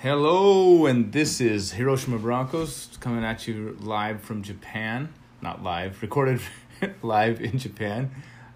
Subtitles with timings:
[0.00, 5.12] Hello, and this is Hiroshima Broncos coming at you live from Japan.
[5.42, 6.40] Not live, recorded
[7.02, 8.12] live in Japan.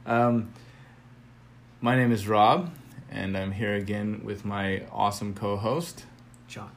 [0.06, 0.52] Um,
[1.80, 2.72] my name is Rob,
[3.10, 6.04] and I'm here again with my awesome co host.
[6.46, 6.70] John.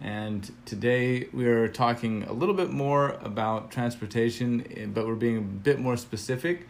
[0.00, 5.42] And today we are talking a little bit more about transportation, but we're being a
[5.42, 6.66] bit more specific,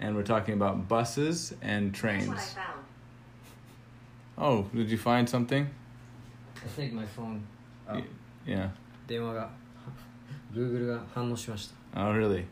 [0.00, 2.28] and we're talking about buses and That's trains.
[2.28, 2.84] what I found.
[4.38, 5.68] Oh, did you find something?
[6.67, 7.41] I think my phone
[7.87, 8.03] Y-
[8.45, 8.69] Yeah.
[9.07, 9.49] 電話が
[10.53, 12.45] Google が反応しました Oh, really?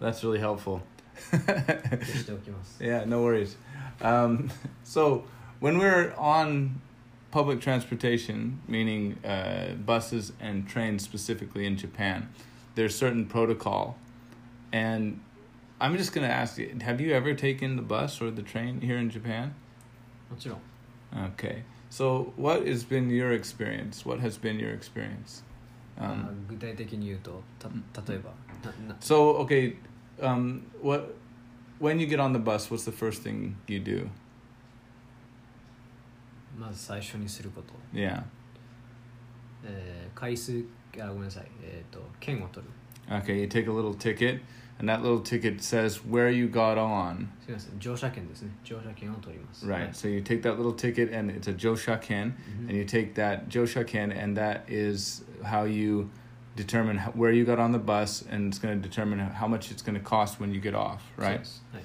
[0.00, 0.80] That's really helpful.
[1.30, 3.56] 消 しておきます yeah, no worries.
[4.02, 4.50] Um,
[4.84, 5.24] so,
[5.60, 6.80] when we're on
[7.30, 12.28] public transportation, meaning uh, buses and trains specifically in Japan,
[12.74, 13.96] there's certain protocol.
[14.72, 15.20] And
[15.80, 18.80] I'm just going to ask you have you ever taken the bus or the train
[18.82, 19.54] here in Japan?
[20.30, 20.58] もちろん
[21.34, 21.62] Okay.
[21.90, 24.06] So, what has been your experience?
[24.08, 25.42] What has been your experience?
[25.98, 27.68] あ Um, 具体的に言うとた
[28.10, 28.30] 例えば
[28.88, 29.76] なな So okay,
[30.20, 31.14] um, what
[31.80, 34.08] when you get on the bus, what's the first thing you do?
[36.58, 38.24] まず最初にすること、 Yeah.
[39.64, 40.64] えー回数
[40.98, 42.72] あごめんなさいえっ、と券を取る
[43.08, 44.40] Okay, you take a little ticket,
[44.78, 47.28] and that little ticket says where you got on.
[47.40, 49.72] すみません乗車券ですね乗車券を取ります Right.
[49.72, 52.68] はい So you take that little ticket, and it's a joshaken, Mhm.
[52.68, 56.08] and you take that joshaken, and that is how you
[56.56, 59.70] determine how, where you got on the bus, and it's going to determine how much
[59.70, 61.00] it's going to cost when you get off.
[61.18, 61.38] そう Right.
[61.38, 61.82] ですはい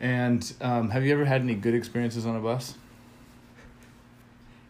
[0.00, 2.76] And um, have you ever had any good experiences on a bus?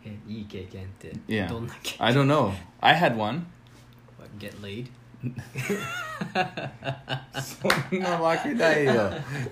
[0.04, 1.48] えいい経験って Yeah.
[1.48, 2.52] どんな経験 I don't know.
[2.80, 3.46] I had one.
[4.18, 4.88] What, Get laid?
[7.41, 8.23] so, no,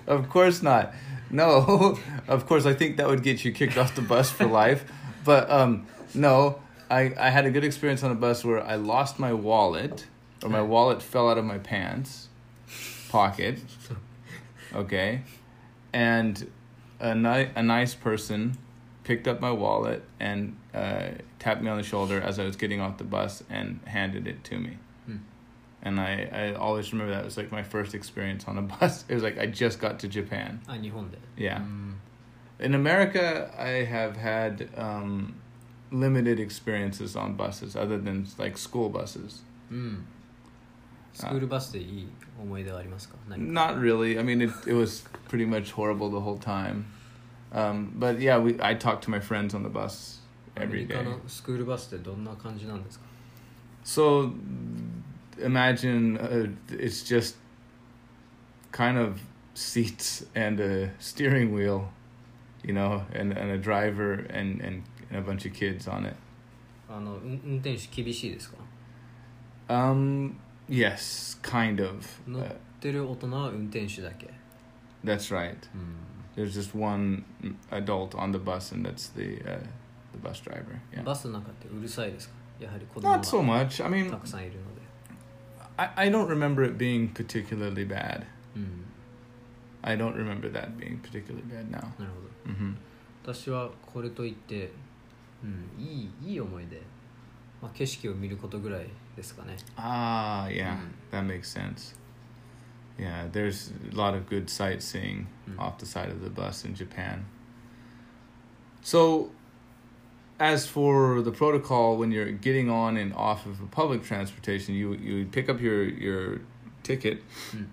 [0.06, 0.94] Of course not.
[1.30, 4.84] No, of course, I think that would get you kicked off the bus for life.
[5.24, 9.18] But um, no, I, I had a good experience on a bus where I lost
[9.18, 10.06] my wallet,
[10.42, 12.28] or my wallet fell out of my pants
[13.08, 13.58] pocket.
[14.74, 15.22] Okay.
[15.92, 16.50] And
[17.00, 18.56] a, ni- a nice person
[19.04, 21.08] picked up my wallet and uh,
[21.38, 24.44] tapped me on the shoulder as I was getting off the bus and handed it
[24.44, 24.78] to me
[25.83, 25.87] Hmm.
[25.87, 29.03] And I, I always remember that it was like my first experience on a bus.
[29.09, 30.61] It was like I just got to Japan.
[30.67, 31.57] あ日本で Yeah.
[31.61, 31.95] うん
[32.59, 35.33] In America, I have had um,
[35.91, 39.43] limited experiences on buses other than like school buses.
[39.69, 40.05] うん
[41.13, 42.07] スクールバスでいい
[42.41, 44.17] 思い出はありますか何か Not really.
[44.17, 46.85] I mean, it, it was pretty much horrible the whole time.
[47.51, 50.21] Um, but yeah, we I talked to my friends on the bus
[50.55, 51.03] アメ every リカ day.
[51.03, 53.05] のスクールバスってどんな感じなんですか
[53.83, 54.31] So
[55.39, 57.35] imagine uh, it's just
[58.71, 59.19] kind of
[59.53, 61.89] seats and a steering wheel,
[62.63, 66.15] you know, and, and a driver and, and, and a bunch of kids on it.
[66.89, 68.57] あの運運転手厳しいですか
[69.69, 70.35] Um,
[70.69, 72.05] yes, kind of.
[72.27, 74.29] 乗っ Uh, てる大人は運転手だけ
[75.05, 75.55] that's right.
[75.73, 75.95] うん
[76.35, 77.23] There's just one
[77.71, 79.59] adult on the bus, and that's the uh,
[80.11, 80.79] the bus driver.
[80.91, 81.03] Yeah.
[81.03, 83.85] バスの中ってうるさいですかやはり子供 Not so が much.
[83.85, 84.76] I mean, たくさんいるので
[85.77, 88.25] I, I don't remember it being particularly bad.
[88.55, 88.83] うん
[89.81, 91.79] I don't remember that being particularly bad now.
[91.99, 92.11] なる
[92.45, 92.75] ほど hmm
[93.23, 94.71] 私はこれといって、
[95.43, 96.81] うん、いいいい思い出、
[97.61, 100.91] まあ、景色を見ることぐらいですかね Ah, yeah, Mm.
[101.11, 101.95] that makes sense.
[102.97, 105.59] Yeah, there's a lot of good sightseeing Mm.
[105.59, 107.25] off the side of the bus in Japan.
[108.81, 109.31] So,
[110.40, 115.26] as for the protocol, when you're getting on and off of public transportation, you you
[115.26, 116.40] pick up your your
[116.82, 117.66] ticket, mm.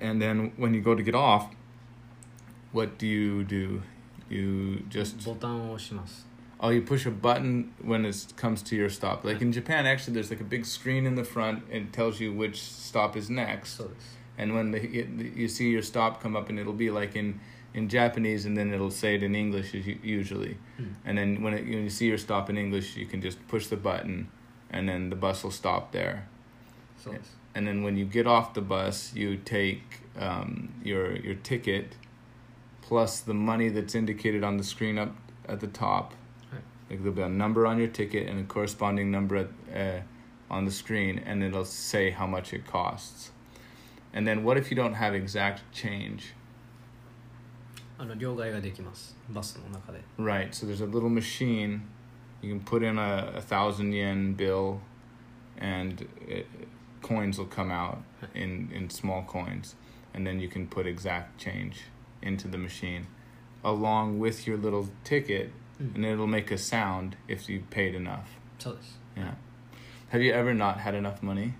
[0.00, 1.50] and then when you go to get off,
[2.72, 3.82] what do you do?
[4.28, 5.20] You just
[6.58, 9.24] Oh, you push a button when it comes to your stop.
[9.24, 12.32] Like in Japan, actually, there's like a big screen in the front and tells you
[12.32, 13.80] which stop is next.
[14.38, 14.80] And when the,
[15.34, 17.40] you see your stop come up, and it'll be like in
[17.76, 20.56] in Japanese, and then it'll say it in English usually.
[20.80, 20.94] Mm.
[21.04, 23.66] And then when, it, when you see your stop in English, you can just push
[23.66, 24.28] the button,
[24.70, 26.28] and then the bus will stop there.
[27.04, 27.14] So.
[27.54, 31.96] And then when you get off the bus, you take um, your your ticket,
[32.82, 35.14] plus the money that's indicated on the screen up
[35.48, 36.14] at the top.
[36.52, 36.62] Right.
[36.90, 40.00] Like there'll be a number on your ticket and a corresponding number at, uh,
[40.50, 43.32] on the screen, and it'll say how much it costs.
[44.12, 46.32] And then what if you don't have exact change?
[47.97, 50.49] あの両替ができますバスの中で Right.
[50.51, 51.81] So there's a little machine.
[52.41, 54.79] You can put in a, a thousand yen bill,
[55.59, 56.47] and it,
[57.03, 57.99] coins will come out
[58.33, 59.75] in in small coins,
[60.15, 61.83] and then you can put exact change
[62.23, 63.05] into the machine,
[63.63, 65.95] along with your little ticket Mm.
[65.95, 68.25] and it'll make a sound if you paid enough.
[68.59, 69.33] そうです Yeah.
[70.11, 71.53] Have you ever not had enough money?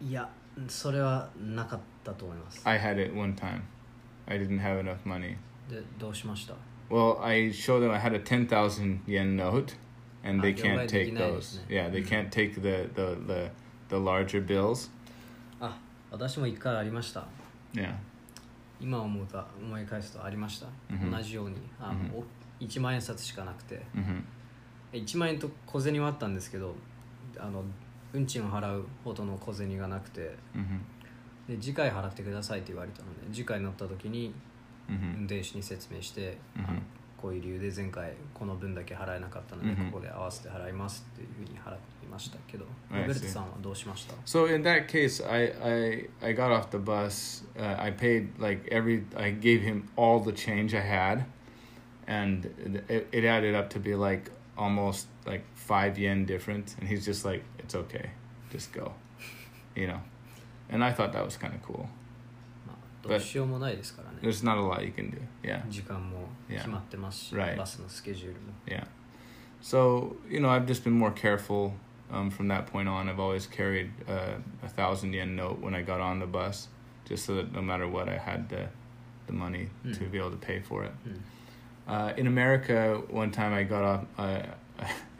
[0.00, 0.28] いや
[0.68, 1.80] それはなかっ
[2.13, 3.61] たと思います I had it one time.
[4.27, 5.35] I didn't have enough money.
[5.69, 6.53] でどうしました
[6.89, 9.75] Well, I showed them I had a 10,000 yen note,
[10.23, 11.61] and they Ah, can't take those.
[11.69, 11.89] yeah.
[11.91, 12.07] They Mhm.
[12.07, 13.51] can't take the, the, the,
[13.89, 14.89] the larger bills.
[15.61, 15.77] あ
[16.11, 17.25] 私も一回ありました
[17.73, 17.93] Yeah.
[18.81, 22.23] 今思うと思い返すとありました、うん同じようにあの、お
[22.63, 24.23] 1万円札しかなくて hmm
[24.93, 26.73] 1万円と小銭はあったんですけど
[27.37, 27.63] あの
[28.13, 30.79] 運賃を払うほどの小銭がなくて hmm
[31.49, 34.33] で次回払ってくださいって言われたので次回乗った時に
[34.87, 36.81] hmm 運転手に説明して、うん
[37.21, 47.43] こういう理由で前回この分だけ払えなかったので、うんここで合わせて払いますっていうふうに払いましたけど、ロベル.トさんはどうしました So in that case, I, I, I got off the bus.
[47.57, 49.03] Uh, I paid like every.
[49.17, 51.25] I gave him all the change I had,
[52.07, 52.45] and
[52.87, 56.77] it, it added up to be like almost like five yen difference.
[56.79, 58.11] And he's just like, "It's okay,
[58.49, 58.93] just go,"
[59.75, 59.99] you know.
[60.70, 61.86] And I thought that was kind of cool.
[62.66, 65.20] まあ、どうしようもないですからね There's not a lot you can do.
[65.42, 65.62] Yeah.
[65.68, 67.52] 時間も決まってますし、 Yeah.
[67.54, 67.56] Right.
[67.56, 68.86] バスのスケジュールも Yeah.
[69.62, 71.72] So, you know, I've just been more careful
[72.12, 73.08] um, from that point on.
[73.08, 76.68] I've always carried uh, a thousand yen note when I got on the bus,
[77.06, 78.68] just so that no matter what, I had the,
[79.26, 80.10] the money to Mm.
[80.12, 80.92] be able to pay for it.
[81.06, 81.20] うん
[81.86, 84.40] Uh, in America, one time I got off, uh,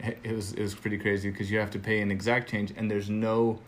[0.23, 2.89] it was it was pretty crazy because you have to pay an exact change, and
[2.89, 3.59] there's no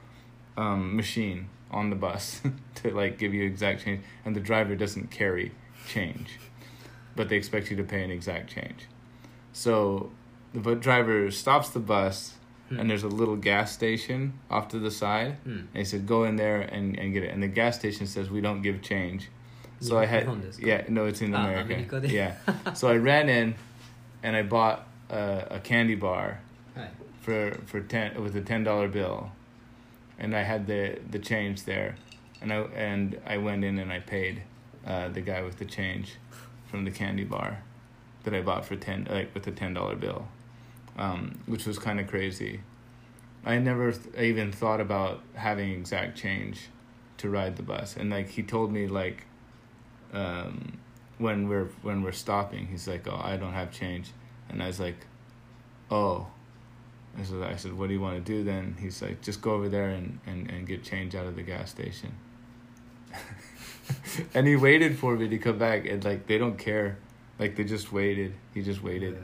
[0.58, 2.41] um, machine on the bus
[2.77, 5.53] to like give you exact change, and the driver doesn't carry
[5.89, 6.39] change,
[7.17, 8.87] but they expect you to pay an exact change.
[9.53, 10.11] So
[10.55, 12.35] the driver stops the bus,
[12.69, 12.79] hmm.
[12.79, 15.37] and there's a little gas station off to the side.
[15.45, 15.51] Hmm.
[15.51, 18.31] And he said, "Go in there and, and get it." And the gas station says,
[18.31, 19.29] "We don't give change."
[19.81, 20.29] So I had
[20.61, 22.37] yeah no it's in America yeah
[22.75, 23.57] so I ran in,
[24.23, 26.41] and I bought a, a candy bar,
[27.21, 29.33] for for ten with a ten dollar bill
[30.23, 31.97] and I had the the change there,
[32.41, 34.43] and I and I went in and I paid
[34.87, 36.15] uh, the guy with the change
[36.71, 37.63] from the candy bar
[38.25, 40.29] that I bought for ten like with a ten dollar bill,
[40.97, 42.61] um, which was kind of crazy.
[43.45, 46.69] I never th- even thought about having exact change
[47.19, 49.27] to ride the bus, and like he told me like.
[50.15, 50.79] Um,
[51.19, 54.11] when we're when we're stopping, he's like, "Oh, I don't have change,"
[54.49, 55.07] and I was like,
[55.91, 56.27] "Oh."
[57.20, 58.76] I said, I said, what do you want to do then?
[58.80, 61.72] He's like, just go over there and, and, and get change out of the gas
[61.72, 62.14] station.
[64.34, 66.98] and he waited for me to come back and like they don't care.
[67.40, 68.34] Like they just waited.
[68.54, 69.18] He just waited.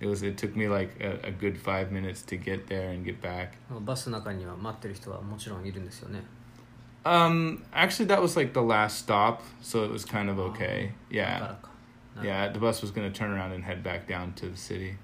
[0.00, 3.04] It was it took me like a, a good five minutes to get there and
[3.04, 3.56] get back.
[3.70, 6.22] バスの中には待ってる人はもちろんいるんですよね
[7.04, 10.90] Um actually that was like the last stop, so it was kind of okay.
[11.10, 11.60] だから Yeah.
[11.60, 11.68] か
[12.16, 14.96] なる Yeah, the bus was gonna turn around and head back down to the city.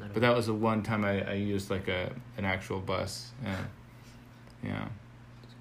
[0.00, 2.80] なるほ But ど that was the one time I, I used like a an actual
[2.80, 3.32] bus.
[3.42, 3.56] Yeah.
[4.64, 4.88] Yeah.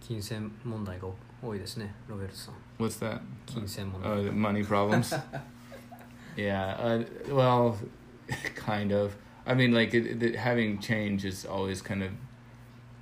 [0.01, 1.07] 金銭問題が
[1.41, 3.21] 多いですねロベルトさん What's that?
[3.45, 5.15] 金銭問題 Oh, the money problems.
[6.35, 6.75] yeah.
[6.77, 7.03] Uh,
[7.33, 7.77] well,
[8.55, 9.15] kind of.
[9.47, 12.11] I mean, like it, it, having change is always kind of.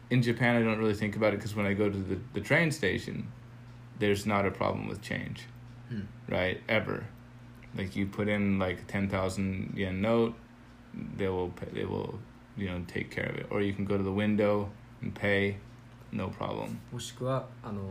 [0.10, 2.42] In Japan, I don't really think about it because when I go to the, the
[2.42, 3.32] train station,
[4.00, 5.48] there's not a problem with change,
[5.90, 6.62] うん right?
[6.68, 7.04] Ever.
[7.76, 10.36] Like you put in like ten thousand yen note,
[11.18, 12.20] they will pay, they will
[12.58, 13.48] you know take care of it.
[13.50, 14.70] Or you can go to the window
[15.02, 15.58] and pay,
[16.12, 16.78] no problem.
[16.92, 17.82] もしくはあの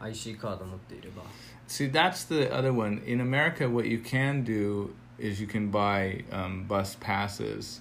[0.00, 1.22] IC カード持っていれば
[1.68, 3.02] See, that's the other one.
[3.06, 7.80] In America, what you can do is you can buy um, bus passes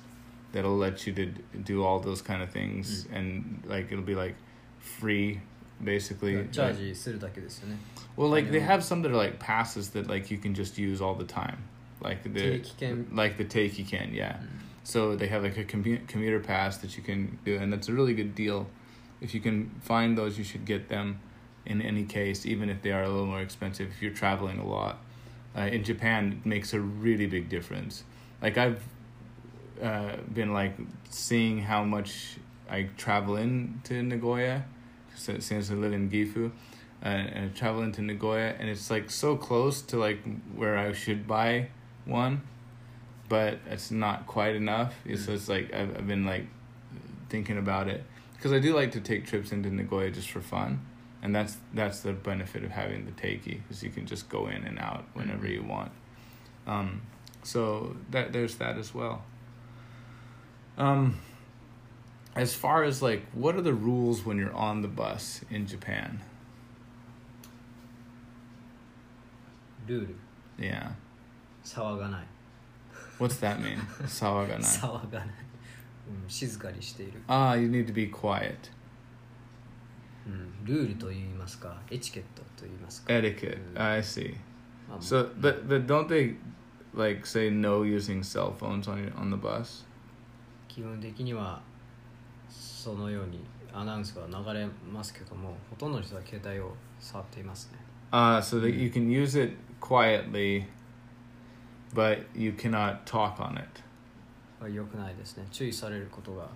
[0.54, 4.16] that'll let you to d- do all those kind of things, and like it'll be
[4.16, 4.36] like
[4.80, 5.40] free,
[5.84, 6.48] basically.
[6.52, 7.78] チャージするだけですよね
[8.18, 8.66] Well, like they Yeah.
[8.68, 11.58] have some that are like passes that like you can just use all the time,
[12.02, 14.38] like the 定期券 like the take you can, yeah.
[14.83, 17.93] So they have like a commu- commuter pass that you can do, and that's a
[17.93, 18.69] really good deal.
[19.21, 21.21] If you can find those, you should get them.
[21.67, 24.67] In any case, even if they are a little more expensive, if you're traveling a
[24.67, 24.99] lot,
[25.57, 28.05] uh, in Japan, it makes a really big difference.
[28.41, 28.83] Like I've
[29.83, 30.75] uh, been like
[31.11, 34.65] seeing how much I travel into Nagoya
[35.15, 36.51] since, since I live in Gifu,
[37.05, 40.21] uh, and I travel into Nagoya, and it's like so close to like
[40.55, 41.69] where I should buy
[42.05, 42.43] one,
[43.31, 44.93] but it's not quite enough.
[45.07, 45.17] Mm.
[45.17, 46.47] So it's like I've, I've been like
[47.31, 50.85] thinking about it because I do like to take trips into Nagoya just for fun,
[51.23, 54.65] and that's that's the benefit of having the teiki because you can just go in
[54.65, 55.53] and out whenever mm.
[55.53, 55.93] you want.
[56.67, 57.03] Um,
[57.45, 59.23] so that there's that as well.
[60.77, 61.21] Um,
[62.35, 66.21] as far as like what are the rules when you're on the bus in Japan?
[69.87, 70.17] Dude.
[70.59, 70.93] Yeah.
[71.63, 72.40] 騒がない
[73.21, 73.79] What's that mean?
[74.07, 74.61] 騒がない。
[74.61, 75.29] 騒がない、
[76.25, 78.55] うん、静かにしている、Ah, you need to be quiet.
[80.27, 83.59] うん、ルールと言いますかエチケットと言いますか、Etiquette.
[83.77, 84.35] I see.
[84.89, 86.37] まあ So, but but don't they
[86.95, 89.85] like say no using cell phones on on the bus?
[90.69, 91.61] 基本的には
[92.49, 97.79] そのようにアナウンスが流れますけどもほとんどの人は携帯を触っていますね
[98.13, 100.65] Uh, so that you can use it quietly,
[101.94, 103.82] but you cannot talk on it.
[104.60, 106.48] これ良くないですね注意されることが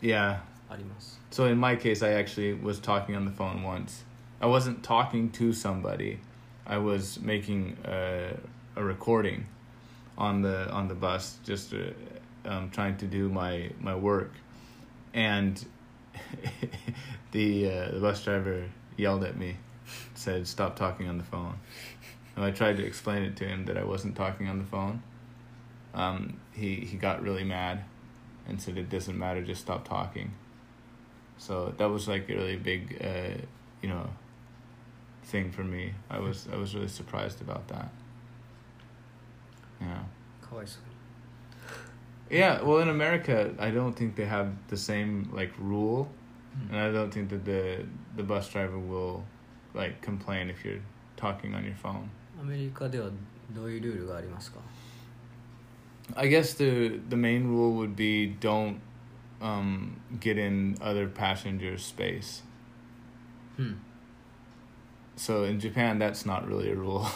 [0.00, 0.38] Yeah.
[0.70, 4.04] あります So in my case, I actually was talking on the phone once.
[4.40, 6.18] I wasn't talking to somebody.
[6.66, 8.34] I was making a,
[8.76, 9.46] a recording
[10.16, 11.78] on the on the bus, just uh,
[12.44, 14.32] um, trying to do my my work,
[15.14, 15.64] and
[17.32, 18.64] the uh, the bus driver
[18.96, 19.56] yelled at me,
[20.14, 21.54] said, "Stop talking on the phone."
[22.35, 25.03] And I tried to explain it to him that I wasn't talking on the phone.
[25.93, 27.83] Um, he, he got really mad
[28.47, 30.33] and said, It doesn't matter, just stop talking.
[31.37, 33.41] So that was like a really big, uh,
[33.81, 34.09] you know,
[35.23, 35.93] thing for me.
[36.09, 37.89] I was I was really surprised about that.
[39.81, 40.03] Yeah.
[40.41, 40.77] Course.
[42.29, 46.09] Yeah, well, in America, I don't think they have the same like rule,
[46.57, 46.73] mm-hmm.
[46.73, 47.85] and I don't think that the
[48.15, 49.25] the bus driver will
[49.73, 50.81] like complain if you're
[51.17, 52.09] talking on your phone.
[52.42, 53.10] アメリカでは
[53.50, 54.58] どういうルールがありますか
[56.16, 58.80] I guess the the main rule would be don't
[59.40, 62.42] um, get in other passengers' space.
[63.58, 63.80] うん、
[65.16, 67.06] So in Japan, that's not really a rule,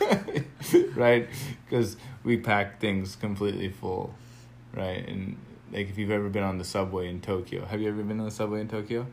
[0.95, 1.27] right?
[1.65, 4.13] Because we pack things completely full,
[4.73, 5.07] right?
[5.07, 5.35] And
[5.71, 8.25] like if you've ever been on the subway in Tokyo, have you ever been on
[8.25, 9.07] the subway in Tokyo?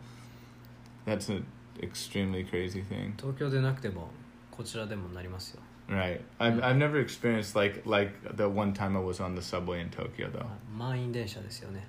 [1.06, 1.46] That's an
[1.82, 4.08] extremely crazy thing, 東京でなくても
[4.50, 6.20] こちらでもなりますよ right?
[6.38, 9.90] I've I've never experienced like like the one time I was on the subway in
[9.90, 10.46] Tokyo though.
[10.76, 11.86] 満員電車ですよね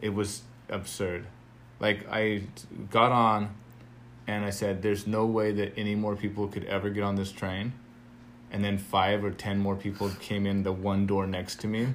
[0.00, 1.24] It was absurd.
[1.80, 2.42] Like I
[2.90, 3.48] got on,
[4.26, 7.32] and I said, "There's no way that any more people could ever get on this
[7.32, 7.72] train."
[8.52, 11.88] And then five or ten more people came in the one door next to me.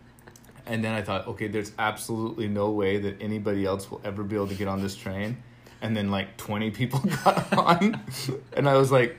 [0.65, 4.35] and then I thought, okay, there's absolutely no way that anybody else will ever be
[4.35, 5.37] able to get on this train.
[5.81, 8.01] And then like 20 people got on.
[8.53, 9.17] and I was like,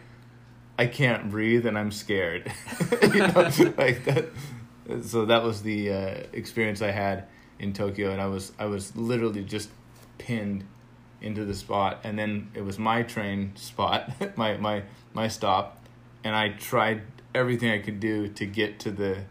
[0.77, 2.51] I can't breathe and I'm scared.
[3.01, 3.33] you know,
[3.77, 4.29] like that.
[5.03, 7.27] So that was the uh, experience I had
[7.59, 9.69] in Tokyo, and I was I was literally just
[10.17, 10.63] pinned
[11.21, 15.83] into the spot, and then it was my train spot, my my my stop,
[16.23, 17.01] and I tried
[17.33, 19.23] everything I could do to get to the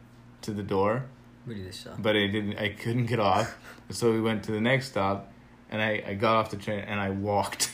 [0.42, 1.06] to the door,
[1.86, 2.58] uh, but I didn't.
[2.58, 3.56] I couldn't get off,
[3.90, 5.32] so we went to the next stop,
[5.70, 7.72] and I I got off the train and I walked.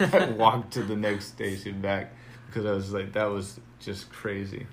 [0.00, 2.12] I walked to the next station back
[2.57, 4.65] because I was like, that was just crazy.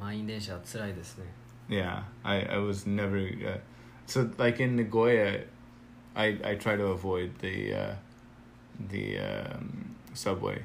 [0.00, 1.24] 満員電車は辛いですね
[1.68, 3.18] Yeah, I I was never.
[3.18, 3.58] Uh,
[4.06, 5.44] so like in Nagoya,
[6.14, 7.94] I I try to avoid the uh,
[8.88, 10.64] the um, subway,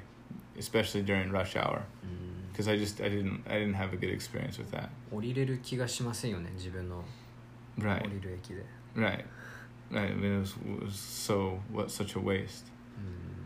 [0.57, 4.12] especially during rush hour, うん because I just I didn't I didn't have a good
[4.13, 4.89] experience with that.
[5.12, 7.03] 降りれる気がしませんよね自分の
[7.77, 8.63] Right, 降りる駅で
[8.95, 9.25] right,
[9.91, 10.12] right.
[10.12, 12.71] I mean, it was, it was so what such a waste.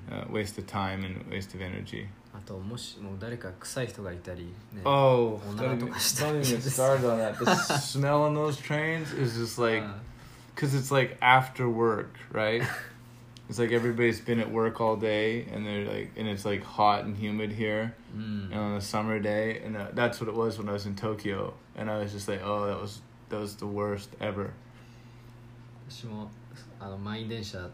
[0.10, 2.08] うん uh, waste of time and waste of energy.
[2.45, 7.39] あともしもう誰か臭い人がいたりね Oh, don't don't even- even, don't don't even start on that.
[7.45, 9.95] The smell on those trains is just like, あ
[10.55, 12.63] because it's like after work, right?
[13.49, 17.05] It's like everybody's been at work all day, and they're like, and it's like hot
[17.05, 20.59] and humid here, うん and on a summer day, and uh, that's what it was
[20.59, 23.57] when I was in Tokyo, and I was just like, oh, that was that was
[23.57, 24.51] the worst ever.
[25.89, 26.31] 私も
[26.81, 27.69] あの満員電車が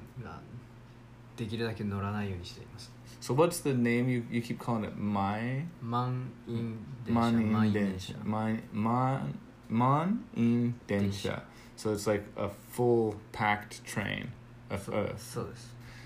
[1.37, 4.97] できるだけ乗らないようにしています So what's the name you, you keep calling it?
[4.97, 8.25] My, Man in Man'in Densha.
[8.25, 11.43] Man, man, man in Densha.
[11.77, 14.33] So it's like a full packed train.
[14.71, 15.49] of, so, uh, so,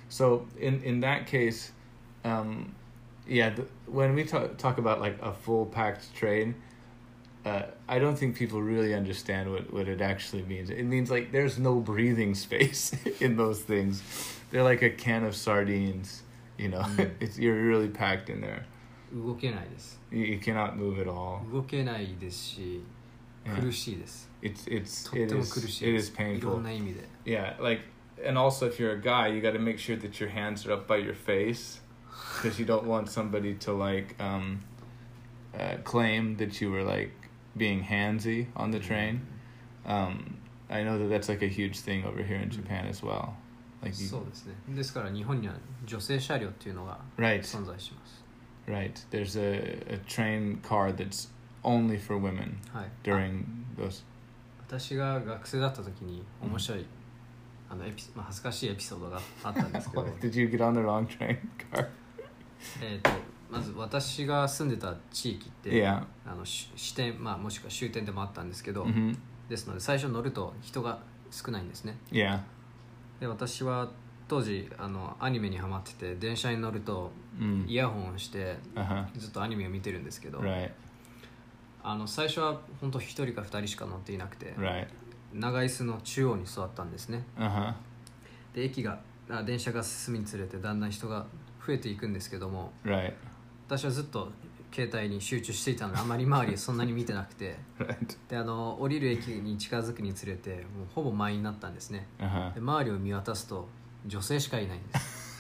[0.08, 1.72] so in, in that case,
[2.24, 2.74] um,
[3.26, 6.54] yeah, the, when we talk, talk about like a full packed train,
[7.44, 10.70] uh, I don't think people really understand what, what it actually means.
[10.70, 14.02] It means like there's no breathing space in those things.
[14.50, 16.22] They're like a can of sardines
[16.61, 17.11] You know, Mm.
[17.19, 18.63] it's you're really packed in there.
[19.13, 21.39] 動けないです You, you cannot move at all.
[21.51, 22.83] 動けないですし
[23.45, 23.61] Yeah.
[23.61, 26.59] 苦しいです It's it's とっ it ても is 苦し it いで is すいろ painful.
[26.59, 27.83] んな意味で Yeah, like
[28.25, 30.73] and also if you're a guy, you got to make sure that your hands are
[30.73, 31.79] up by your face
[32.41, 34.59] because you don't want somebody to like um,
[35.57, 37.11] uh, claim that you were like
[37.55, 39.21] being handsy on the train.
[39.85, 40.37] Um,
[40.69, 43.37] I know that that's like a huge thing over here in Japan as well.
[43.82, 48.24] Like そうですねですから日本には女性車両っていうのが right, 存在します
[48.66, 48.92] right.
[49.10, 51.30] There's a, a train car that's
[51.64, 53.44] only for women はい during
[53.76, 54.04] those.
[54.66, 56.86] 私が学生だった時に面白い、
[57.68, 61.38] あのエピ、まあ、恥ずかしいエピソードがあったんですけど Did you get on the wrong train
[61.70, 61.88] car?
[62.80, 63.10] えーと
[63.50, 66.06] まず私が住んでた地域って、Yeah.
[66.24, 69.14] あのし支店、まあ、もしくは終点でもあったんですけど、hmm
[69.48, 72.40] ですので最初乗ると人が少ないんですね Yeah.
[73.22, 73.88] で私は
[74.26, 77.66] 当時あのアニメにハマってて電車に乗ると Mm.
[77.66, 79.06] イヤホンをして Uh.
[79.16, 80.70] ずっとアニメを見てるんですけど、Right.
[81.82, 84.86] あの最初は本当1人か2人しか乗っていなくて Right.
[85.32, 87.72] 長椅子の中央に座ったんですね Uh huh.
[88.54, 88.98] で駅が
[89.30, 91.24] あ電車が進むにつれてだんだん人が
[91.66, 93.14] 増えていくんですけども Right.
[93.68, 94.30] 私はずっと
[94.72, 97.56] 携帯に集中していたのであまり周りそんなに見てなくて.
[98.28, 102.06] であの降りる駅に近づくにつれてもうほぼ満員になったんですね。
[102.18, 102.54] Uh.
[102.54, 103.68] で周りを見渡すと
[104.06, 105.32] 女性しかいないんです。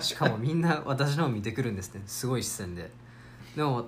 [0.08, 2.02] しかもみんな私のを見てくるんですね。
[2.06, 2.90] すごい視線で。
[3.56, 3.86] でも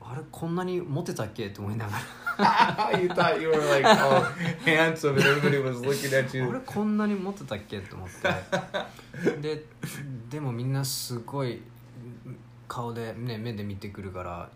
[0.00, 1.46] あれこんなにモテたっけ？
[1.46, 1.96] って思いなが
[3.00, 4.22] you thought you were like all
[4.64, 6.52] handsome and everybody was looking at you.
[6.52, 7.78] れこんなにモテたっけ？
[7.78, 9.36] って思って。
[9.40, 9.64] で
[10.30, 11.60] でもみんなすごい
[12.68, 14.50] 顔で、ね、目で見てくるから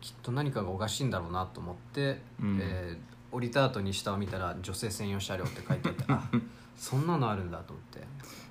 [0.00, 6.22] きっと何かがおかしいんだろうなと思って、うんえー降りた後に下を見たら女性専用車両って書いてあって あ
[6.76, 8.02] そんなのあるんだと思って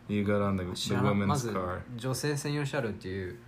[0.07, 1.51] You got on the, 知 the らなまず.
[1.95, 3.39] 女性専用車両っていう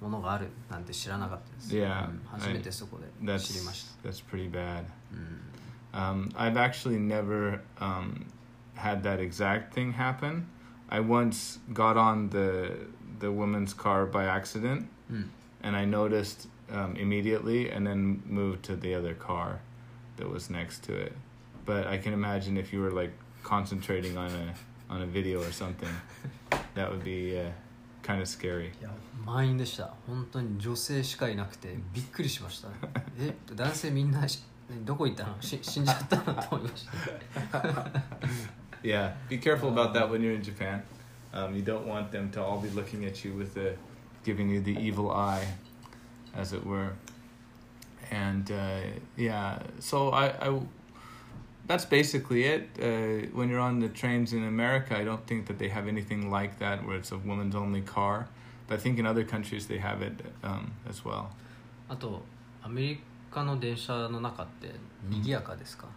[0.00, 4.84] ものがあるなんて知らなかったです、Yeah, うん初めてそこで That's 知りました、that's pretty bad.
[5.12, 5.52] うん、
[5.92, 8.24] Um, I've actually never um,
[8.76, 10.46] had that exact thing happen.
[10.88, 12.88] I once got on the
[13.21, 15.29] the woman's car by accident, うん、
[15.63, 19.59] and I noticed um, immediately, and then moved to the other car
[20.17, 21.13] that was next to it.
[21.65, 23.11] But I can imagine if you were like
[23.43, 25.89] concentrating on a on a video or something,
[26.75, 27.49] that would be uh,
[28.03, 28.71] kind of scary.
[28.79, 28.89] いや
[29.25, 32.69] 満員でした本当に女性しかいなくてびっくりしました
[33.19, 34.43] え男性みんなし
[34.85, 38.01] どこ行ったのし死んじゃったのと思いました
[38.83, 40.83] Yeah, be careful about that when you're in Japan.
[41.33, 43.75] Um, you don't want them to all be looking at you with the,
[44.23, 45.45] giving you the evil eye,
[46.35, 46.93] as it were.
[48.09, 48.79] And uh,
[49.17, 50.59] yeah, so I, I,
[51.67, 52.69] that's basically it.
[52.81, 56.31] Uh, when you're on the trains in America, I don't think that they have anything
[56.31, 58.29] like that where it's a woman's only car.
[58.67, 60.13] But I think in other countries they have it
[60.43, 61.29] um, as well.
[61.89, 62.21] あと
[62.61, 62.99] アメリ
[63.31, 64.73] カの電車の中って
[65.09, 65.87] 賑やかですか、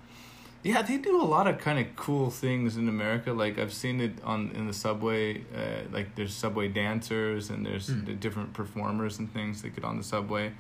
[0.66, 3.32] yeah, they do a lot of kind of cool things in America.
[3.32, 5.42] Like I've seen it on in the subway.
[5.56, 8.04] Uh, like there's subway dancers and there's mm.
[8.04, 10.54] the different performers and things that get on the subway.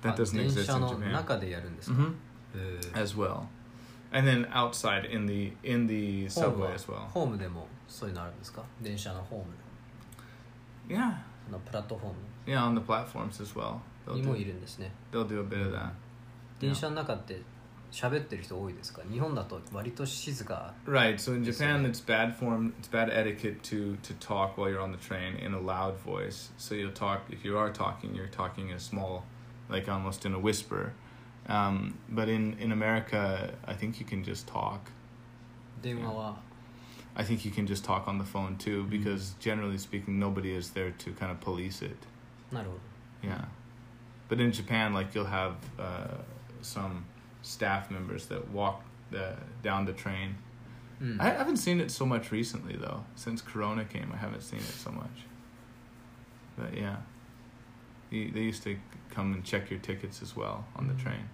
[0.00, 1.14] That doesn't exist in Japan.
[1.86, 2.98] Mm-hmm.
[2.98, 3.48] As well,
[4.10, 7.08] and then outside in the in the subway as well.
[7.14, 7.38] Home
[10.88, 11.14] Yeah.
[12.46, 13.80] Yeah, on the platforms as well.
[14.04, 14.44] They'll do,
[15.12, 15.92] they'll do a bit of that.
[16.60, 17.40] 電車の中って
[17.91, 21.15] 喋ってる人多いですか日本だと割と静か Right.
[21.15, 22.73] So in Just Japan, like- it's bad form.
[22.79, 26.51] It's bad etiquette to to talk while you're on the train in a loud voice.
[26.57, 29.23] So you'll talk if you are talking, you're talking in a small,
[29.69, 30.91] like almost in a whisper.
[31.47, 34.91] Um, but in in America, I think you can just talk.
[35.81, 36.35] 電話は
[37.15, 38.89] I think you can just talk on the phone too, Mhm.
[38.89, 41.95] because generally speaking, nobody is there to kind of police it.
[42.51, 42.75] なるほ
[43.23, 43.45] ど Yeah.
[44.29, 46.21] But in Japan, like you'll have uh,
[46.61, 47.05] some
[47.41, 50.35] staff members that walk the down the train.
[50.99, 53.01] うん I haven't seen it so much recently though.
[53.15, 55.25] Since Corona came, I haven't seen it so much.
[56.57, 56.97] But yeah,
[58.09, 58.75] they, they used to
[59.13, 61.03] come and check your tickets as well on the Mhm.
[61.03, 61.29] train.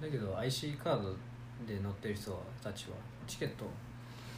[0.00, 1.14] だけど IC カード
[1.66, 3.66] で乗ってる人たちはチケット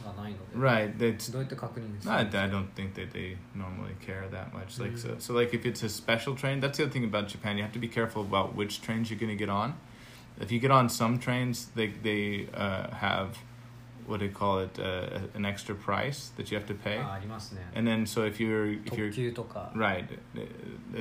[0.05, 0.97] がないので Right.
[0.97, 4.81] That's どうやって確認です I, か I don't think that they normally care that much.
[4.83, 5.21] Like so, Mhm.
[5.21, 7.55] so like if it's a special train, that's the other thing about Japan.
[7.55, 9.75] You have to be careful about which trains you're going to get on.
[10.40, 13.38] if you get on some trains, they they uh, have
[14.06, 16.98] what do you call it uh, an extra price that you have to pay.
[16.98, 17.18] Ah,
[17.74, 19.10] and then so if you're if you're
[19.74, 20.08] right,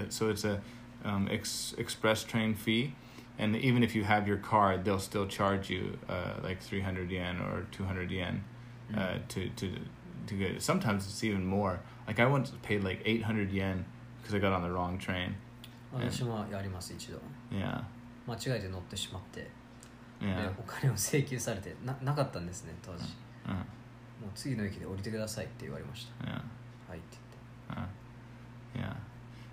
[0.10, 0.62] so it's a
[1.06, 2.94] um, ex- express train fee,
[3.38, 7.10] and even if you have your card, they'll still charge you uh, like three hundred
[7.10, 8.44] yen or two hundred yen
[8.92, 9.28] mm.
[9.30, 9.72] to to
[10.28, 10.62] to get.
[10.62, 11.80] Sometimes it's even more.
[12.08, 13.86] Like I once paid like eight hundred yen
[14.18, 15.36] because I got on the wrong train.
[17.52, 17.82] And, yeah.
[18.27, 19.49] 間違えて乗ってしまって、で
[20.29, 20.51] Yeah.
[20.59, 23.05] お金を請求されてななかったんですね当時
[23.45, 26.31] Uh, もう次の駅で降りてくださいって言われました yeah.
[26.89, 27.19] はいって
[27.71, 27.87] Uh,
[28.77, 28.95] yeah.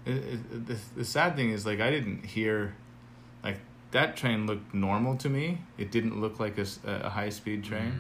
[0.06, 2.74] It, it, the, the sad thing is, like, I didn't hear,
[3.44, 3.60] like,
[3.92, 5.60] that train looked normal to me.
[5.78, 7.94] It didn't look like a, s- a high speed 言って train.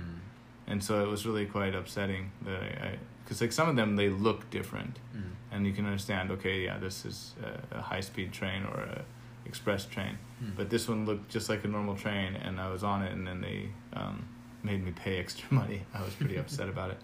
[0.67, 4.10] And so it was really quite upsetting that I, because, like, some of them, they
[4.10, 5.00] look different.
[5.13, 7.36] うん、うん And you can understand, okay, yeah, this is
[7.74, 9.04] a, a high speed train or a,
[9.46, 10.18] express train.
[10.38, 10.50] Hmm.
[10.57, 13.26] But this one looked just like a normal train, and I was on it, and
[13.26, 14.26] then they um,
[14.62, 15.83] made me pay extra money.
[15.94, 16.98] I was pretty upset about it.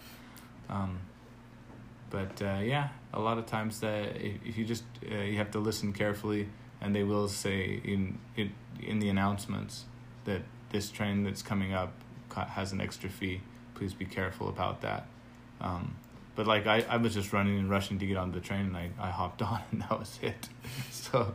[0.69, 1.01] Um,
[2.11, 5.51] but uh, yeah, a lot of times that if, if you just uh, you have
[5.53, 6.49] to listen carefully,
[6.81, 9.85] and they will say in in in the announcements
[10.25, 11.93] that this train that's coming up
[12.35, 13.41] has an extra fee.
[13.75, 15.07] Please be careful about that.
[15.61, 15.97] Um,
[16.35, 18.77] but like I, I was just running and rushing to get on the train, and
[18.77, 20.49] I, I hopped on, and that was it.
[20.91, 21.35] so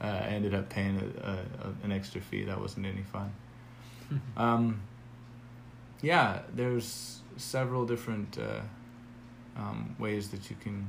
[0.00, 2.44] uh, I ended up paying a, a, a, an extra fee.
[2.44, 3.32] That wasn't any fun.
[4.36, 4.82] Um,
[6.02, 8.62] yeah, there's several different uh,
[9.56, 10.88] um, ways that you can,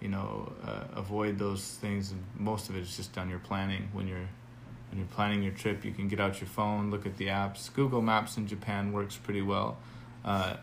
[0.00, 2.12] you know, uh, avoid those things.
[2.12, 3.90] And most of it is just on your planning.
[3.92, 4.28] When you're
[4.90, 7.72] when you're planning your trip, you can get out your phone, look at the apps.
[7.72, 9.78] Google Maps in Japan works pretty well.
[10.24, 10.56] Uh,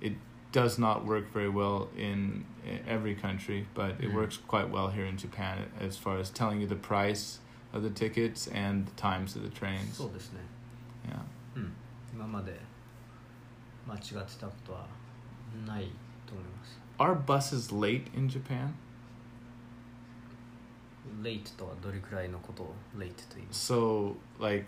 [0.00, 0.12] it
[0.51, 4.13] does not work very well in, in every country, but it Mhm.
[4.13, 7.39] works quite well here in Japan as far as telling you the price
[7.73, 9.97] of the tickets and the times of the trains.
[9.97, 10.39] そうですね
[11.07, 11.19] Yeah.
[11.57, 11.73] うん
[12.13, 12.57] 今まで
[13.87, 14.87] 間違ってたことは
[15.67, 15.89] ない
[16.25, 18.73] と思います Are buses late in Japan?
[21.21, 24.65] late とはどれくらいのことを late と言います So, like,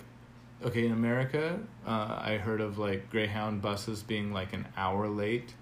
[0.62, 5.54] okay, in America, uh, I heard of like Greyhound buses being like an hour late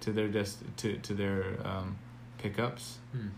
[0.00, 1.96] to their dest- to to their um,
[2.38, 3.32] pickups, うん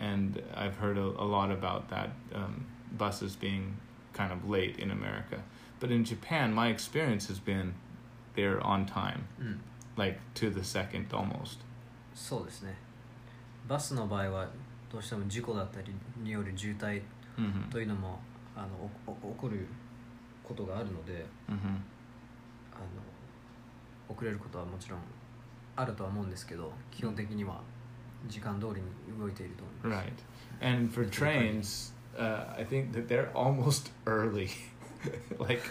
[0.00, 2.64] and I've heard a, a lot about that um,
[2.96, 3.76] buses being
[4.12, 5.42] kind of late in America.
[5.80, 7.74] But in Japan, my experience has been
[8.36, 9.60] they're on time, うん
[9.96, 11.58] like to the second almost.
[12.14, 12.74] そうですね
[13.68, 14.48] バスの場合は
[14.90, 17.02] どうしても事故だったりによる渋滞
[17.36, 18.18] hmm というのも
[18.56, 19.66] あのおお起こる
[20.42, 21.52] ことがあるので hmm
[22.74, 25.00] あの遅れることはもちろん
[25.76, 27.60] あるとは思うんですけど基本的には
[28.26, 30.12] 時間通りに動いていると思います Right.
[30.60, 34.48] And for trains, uh, I think that they're almost early.
[35.38, 35.62] like,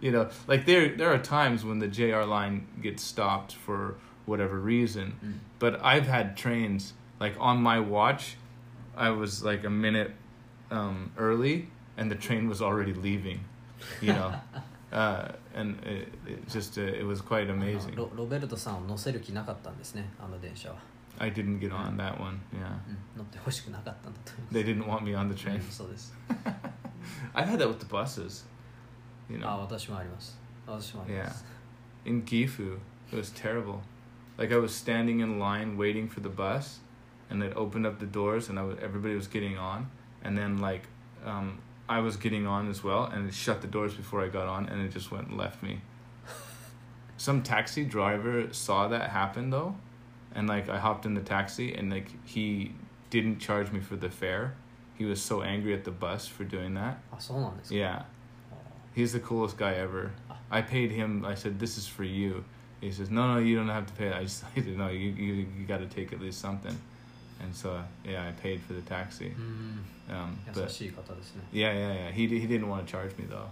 [0.00, 3.94] you know, like there there are times when the JR line gets stopped for
[4.26, 8.36] whatever reason, うん but I've had trains like on my watch,
[8.96, 10.10] I was like a minute
[10.72, 13.44] um, early, and the train was already leaving.
[14.00, 14.34] You know,
[14.92, 17.96] uh, and it, it just uh, it was quite あの amazing.
[17.96, 20.76] ロロベルトさんを乗せる気なかったんですねあの電車は、
[21.18, 22.40] I didn't get on that one.
[22.52, 25.70] Yeah, うん乗ってほしくなかったんだと思います they didn't want me on the うん train.
[25.70, 26.14] そうです
[27.34, 28.44] I've had that with the buses.
[29.30, 31.44] You あ know, 私もあります私もあります
[32.04, 32.78] in Gifu,
[33.12, 33.80] it was terrible.
[34.38, 36.80] Like I was standing in line waiting for the bus,
[37.30, 39.88] and it opened up the doors, and I was, everybody was getting on,
[40.24, 40.88] and then like
[41.24, 41.58] um,
[41.89, 44.67] I was getting on as well, and it shut the doors before I got on,
[44.67, 45.81] and it just went and left me.
[47.17, 49.75] Some taxi driver saw that happen though,
[50.35, 52.73] and like I hopped in the taxi, and like he
[53.09, 54.55] didn't charge me for the fare.
[54.95, 56.99] He was so angry at the bus for doing that.
[57.13, 57.59] Ah, so long.
[57.69, 58.03] Yeah,
[58.93, 60.11] he's the coolest guy ever.
[60.49, 61.23] I paid him.
[61.23, 62.43] I said, "This is for you."
[62.81, 65.09] He says, "No, no, you don't have to pay." I just I said, "No, you
[65.11, 66.77] you, you got to take at least something."
[67.41, 69.31] and so yeah, I paid for the taxi.
[69.31, 70.13] Mm.
[70.13, 70.71] Um, but,
[71.51, 72.11] yeah, yeah, yeah.
[72.11, 73.49] He he didn't want to charge me though,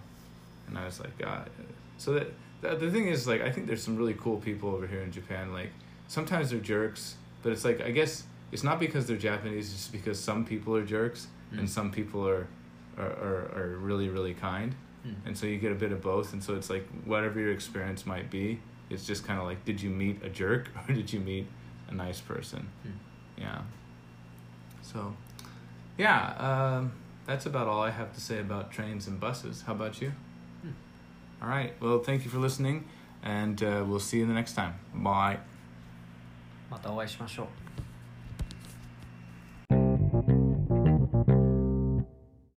[0.68, 1.50] and I was like, God.
[1.98, 2.28] So that
[2.62, 5.12] the, the thing is, like, I think there's some really cool people over here in
[5.12, 5.54] Japan.
[5.54, 5.70] Like,
[6.08, 9.72] sometimes they're jerks, but it's like I guess it's not because they're Japanese.
[9.72, 11.60] It's just because some people are jerks mm.
[11.60, 12.48] and some people are
[12.98, 15.16] are are, are really really kind, mm.
[15.26, 16.34] and so you get a bit of both.
[16.34, 19.82] And so it's like whatever your experience might be, it's just kind of like, did
[19.82, 21.48] you meet a jerk or did you meet
[21.90, 22.68] a nice person?
[22.88, 22.92] Mm
[23.39, 23.61] yeah
[24.83, 25.15] so
[25.99, 26.35] yeah
[26.79, 26.93] um,
[27.27, 30.13] that's about all i have to say about trains and buses how about you
[30.63, 30.71] Hmm.
[31.43, 32.85] all right well thank you for listening
[33.23, 35.39] and uh, we'll see you the next time bye
[36.71, 37.47] またお会いしましょう